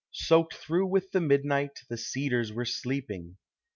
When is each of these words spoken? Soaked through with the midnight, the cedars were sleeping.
Soaked 0.11 0.55
through 0.55 0.87
with 0.87 1.11
the 1.11 1.21
midnight, 1.21 1.81
the 1.87 1.95
cedars 1.95 2.51
were 2.51 2.65
sleeping. 2.65 3.37